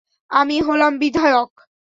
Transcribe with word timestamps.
আমি 0.31 0.55
হলাম 0.61 0.93
বিধায়ক। 0.99 1.51